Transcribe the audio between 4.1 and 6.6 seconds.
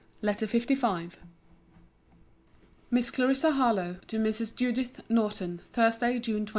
MRS. JUDITH NORTON THURSDAY, JUNE 29.